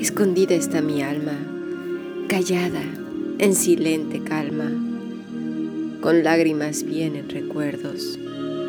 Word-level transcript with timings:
Escondida 0.00 0.54
está 0.54 0.80
mi 0.80 1.02
alma, 1.02 1.34
callada, 2.26 2.82
en 3.36 3.54
silente 3.54 4.20
calma. 4.20 4.72
Con 6.00 6.24
lágrimas 6.24 6.84
vienen 6.84 7.28
recuerdos, 7.28 8.18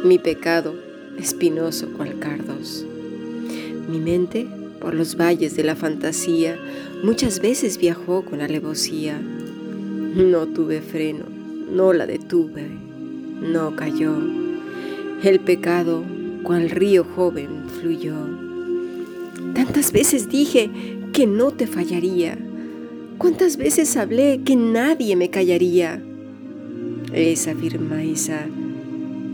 mi 0.03 0.19
pecado 0.19 0.75
espinoso 1.17 1.87
cual 1.95 2.19
cardos. 2.19 2.85
Mi 3.89 3.99
mente, 3.99 4.45
por 4.81 4.93
los 4.93 5.15
valles 5.15 5.55
de 5.55 5.63
la 5.63 5.77
fantasía, 5.77 6.59
muchas 7.01 7.39
veces 7.39 7.77
viajó 7.77 8.25
con 8.25 8.41
alevosía. 8.41 9.17
No 9.21 10.47
tuve 10.47 10.81
freno, 10.81 11.23
no 11.71 11.93
la 11.93 12.07
detuve, 12.07 12.67
no 13.41 13.77
cayó. 13.77 14.17
El 15.23 15.39
pecado, 15.39 16.03
cual 16.43 16.69
río 16.69 17.05
joven, 17.05 17.69
fluyó. 17.79 18.15
Tantas 19.53 19.93
veces 19.93 20.27
dije 20.27 20.99
que 21.13 21.27
no 21.27 21.51
te 21.51 21.67
fallaría. 21.67 22.37
Cuántas 23.17 23.57
veces 23.57 23.97
hablé 23.97 24.41
que 24.45 24.55
nadie 24.55 25.15
me 25.15 25.29
callaría. 25.29 26.01
Esa 27.13 27.53
firmeza, 27.55 28.45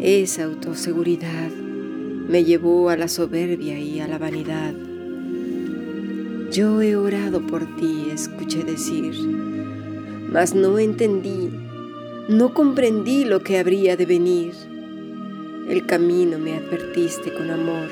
esa 0.02 0.46
autoseguridad 0.46 1.52
me 2.28 2.44
llevó 2.44 2.90
a 2.90 2.98
la 2.98 3.08
soberbia 3.08 3.80
y 3.80 4.00
a 4.00 4.08
la 4.08 4.18
vanidad. 4.18 4.74
Yo 6.52 6.82
he 6.82 6.96
orado 6.96 7.46
por 7.46 7.76
ti, 7.78 8.08
escuché 8.14 8.64
decir, 8.64 9.14
mas 10.32 10.56
no 10.56 10.80
entendí, 10.80 11.50
no 12.28 12.54
comprendí 12.54 13.26
lo 13.26 13.44
que 13.44 13.60
habría 13.60 13.96
de 13.96 14.06
venir. 14.06 14.54
El 15.70 15.86
camino 15.86 16.40
me 16.40 16.56
advertiste 16.56 17.34
con 17.34 17.50
amor, 17.52 17.90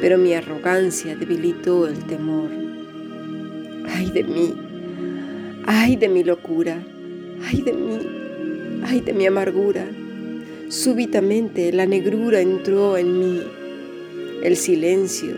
pero 0.00 0.18
mi 0.18 0.34
arrogancia 0.34 1.16
debilitó 1.16 1.86
el 1.86 1.98
temor. 2.04 2.65
Ay 3.98 4.10
de 4.10 4.24
mí, 4.24 4.52
ay 5.64 5.96
de 5.96 6.10
mi 6.10 6.22
locura, 6.22 6.82
ay 7.46 7.62
de 7.62 7.72
mí, 7.72 7.98
ay 8.84 9.00
de 9.00 9.14
mi 9.14 9.24
amargura. 9.24 9.86
Súbitamente 10.68 11.72
la 11.72 11.86
negrura 11.86 12.42
entró 12.42 12.98
en 12.98 13.18
mí, 13.18 13.40
el 14.42 14.54
silencio, 14.56 15.34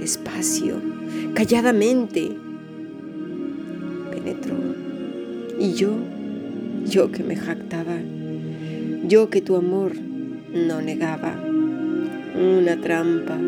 despacio, 0.00 0.82
calladamente, 1.34 2.32
penetró. 4.10 4.56
Y 5.60 5.74
yo, 5.74 5.92
yo 6.86 7.12
que 7.12 7.22
me 7.22 7.36
jactaba, 7.36 7.96
yo 9.06 9.30
que 9.30 9.40
tu 9.40 9.54
amor 9.54 9.92
no 10.52 10.82
negaba, 10.82 11.40
una 12.34 12.76
trampa, 12.80 13.38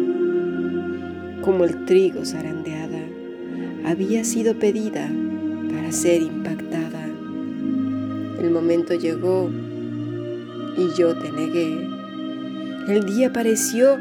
como 1.40 1.64
el 1.64 1.84
trigo 1.84 2.24
zarandeada, 2.24 2.91
había 3.84 4.24
sido 4.24 4.54
pedida 4.58 5.10
para 5.72 5.92
ser 5.92 6.22
impactada. 6.22 7.06
El 8.40 8.50
momento 8.50 8.94
llegó 8.94 9.50
y 10.76 10.98
yo 10.98 11.16
te 11.18 11.30
negué. 11.30 11.88
El 12.88 13.04
día 13.04 13.28
apareció 13.28 13.98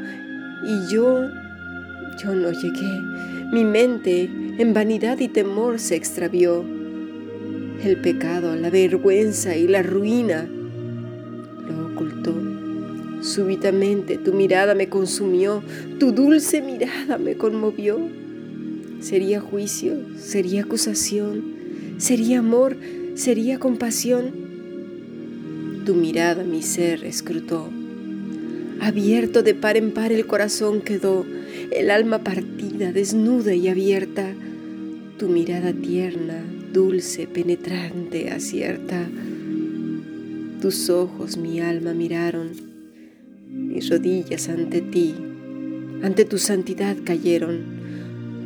y 0.66 0.92
yo, 0.92 1.28
yo 2.18 2.36
no 2.36 2.52
llegué. 2.52 3.02
Mi 3.52 3.64
mente 3.64 4.30
en 4.58 4.74
vanidad 4.74 5.20
y 5.20 5.28
temor 5.28 5.80
se 5.80 5.96
extravió. 5.96 6.64
El 7.84 7.98
pecado, 7.98 8.56
la 8.56 8.70
vergüenza 8.70 9.56
y 9.56 9.68
la 9.68 9.84
ruina 9.84 10.48
lo 11.68 11.88
ocultó. 11.88 12.34
Súbitamente 13.22 14.18
tu 14.18 14.34
mirada 14.34 14.74
me 14.74 14.90
consumió, 14.90 15.62
tu 16.00 16.12
dulce 16.12 16.62
mirada 16.62 17.18
me 17.18 17.36
conmovió. 17.36 18.00
Sería 19.02 19.42
juicio, 19.42 19.98
sería 20.18 20.64
acusación, 20.64 21.44
sería 21.98 22.40
amor, 22.40 22.78
sería 23.16 23.60
compasión 23.60 24.52
tu 25.86 25.96
mirada 25.96 26.44
mi 26.44 26.62
ser 26.62 27.04
escrutó. 27.04 27.68
Abierto 28.80 29.42
de 29.42 29.56
par 29.56 29.78
en 29.78 29.92
par 29.92 30.12
el 30.12 30.28
corazón 30.28 30.82
quedó, 30.82 31.26
el 31.72 31.90
alma 31.90 32.24
partida, 32.24 32.92
desnuda 32.92 33.56
y 33.56 33.68
abierta. 33.68 34.34
Tu 35.18 35.28
mirada 35.28 35.74
tierna, 35.74 36.44
dulce, 36.72 37.28
penetrante, 37.28 38.30
acierta. 38.30 39.08
Tus 40.62 40.90
ojos 40.90 41.38
mi 41.38 41.60
alma 41.60 41.94
miraron, 41.94 42.52
mis 43.50 43.90
rodillas 43.90 44.50
ante 44.50 44.82
ti, 44.82 45.16
ante 46.04 46.26
tu 46.26 46.38
santidad 46.38 46.96
cayeron, 47.04 47.81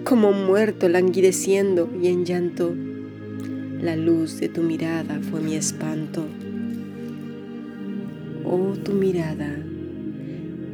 como 0.06 0.32
muerto 0.32 0.88
languideciendo 0.88 1.90
y 2.02 2.08
en 2.08 2.24
llanto. 2.24 2.74
La 3.82 3.98
luz 3.98 4.40
de 4.40 4.48
tu 4.48 4.62
mirada 4.62 5.20
fue 5.30 5.42
mi 5.42 5.56
espanto 5.56 6.26
oh 8.46 8.76
tu 8.84 8.94
mirada, 8.94 9.58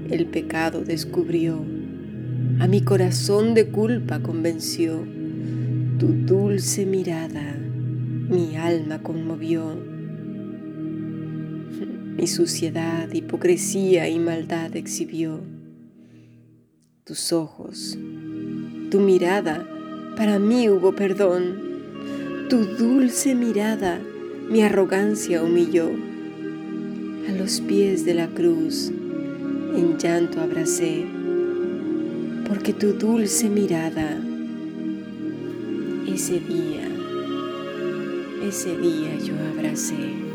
el 0.09 0.25
pecado 0.25 0.83
descubrió, 0.83 1.63
a 2.59 2.67
mi 2.67 2.81
corazón 2.81 3.53
de 3.53 3.69
culpa 3.69 4.19
convenció, 4.19 5.03
tu 5.97 6.07
dulce 6.07 6.85
mirada 6.85 7.55
mi 8.29 8.55
alma 8.55 9.01
conmovió. 9.03 9.75
Mi 12.17 12.27
suciedad, 12.27 13.11
hipocresía 13.11 14.07
y 14.07 14.19
maldad 14.19 14.75
exhibió. 14.75 15.41
Tus 17.03 17.33
ojos, 17.33 17.97
tu 18.91 18.99
mirada, 18.99 19.65
para 20.17 20.37
mí 20.37 20.69
hubo 20.69 20.91
perdón. 20.91 21.55
Tu 22.49 22.65
dulce 22.65 23.33
mirada 23.35 24.01
mi 24.49 24.63
arrogancia 24.63 25.41
humilló 25.41 25.89
a 27.29 27.31
los 27.31 27.61
pies 27.61 28.03
de 28.03 28.13
la 28.13 28.27
cruz, 28.27 28.91
en 29.77 29.97
llanto 29.97 30.41
abracé, 30.41 31.05
porque 32.49 32.73
tu 32.73 32.91
dulce 32.91 33.47
mirada, 33.47 34.19
ese 36.05 36.41
día, 36.41 36.89
ese 38.45 38.77
día 38.77 39.17
yo 39.23 39.35
abracé. 39.55 40.30